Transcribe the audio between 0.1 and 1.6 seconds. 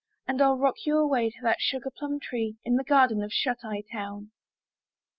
And ril rock you away to that